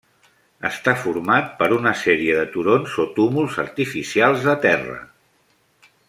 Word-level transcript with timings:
Està 0.69 0.93
format 1.01 1.51
per 1.59 1.67
una 1.75 1.91
sèrie 2.05 2.39
de 2.39 2.47
turons 2.55 2.95
o 3.03 3.07
túmuls 3.19 3.59
artificials 3.67 4.47
de 4.51 4.57
terra. 4.69 4.97